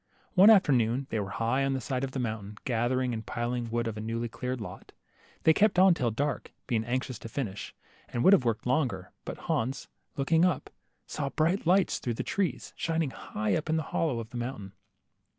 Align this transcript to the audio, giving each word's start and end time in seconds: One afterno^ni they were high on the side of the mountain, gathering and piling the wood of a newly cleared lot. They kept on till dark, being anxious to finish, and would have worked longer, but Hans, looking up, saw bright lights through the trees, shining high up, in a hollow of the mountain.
One 0.33 0.49
afterno^ni 0.49 1.07
they 1.09 1.19
were 1.19 1.29
high 1.29 1.63
on 1.63 1.73
the 1.73 1.79
side 1.79 2.03
of 2.03 2.09
the 2.09 2.17
mountain, 2.17 2.57
gathering 2.65 3.13
and 3.13 3.23
piling 3.23 3.65
the 3.65 3.69
wood 3.69 3.85
of 3.87 3.97
a 3.97 4.01
newly 4.01 4.27
cleared 4.27 4.59
lot. 4.59 4.93
They 5.43 5.53
kept 5.53 5.77
on 5.77 5.93
till 5.93 6.09
dark, 6.09 6.51
being 6.65 6.83
anxious 6.83 7.19
to 7.19 7.29
finish, 7.29 7.75
and 8.09 8.23
would 8.23 8.33
have 8.33 8.43
worked 8.43 8.65
longer, 8.65 9.11
but 9.25 9.37
Hans, 9.41 9.89
looking 10.17 10.43
up, 10.43 10.71
saw 11.05 11.29
bright 11.29 11.67
lights 11.67 11.99
through 11.99 12.15
the 12.15 12.23
trees, 12.23 12.73
shining 12.75 13.11
high 13.11 13.53
up, 13.55 13.69
in 13.69 13.77
a 13.77 13.83
hollow 13.83 14.19
of 14.19 14.31
the 14.31 14.37
mountain. 14.37 14.73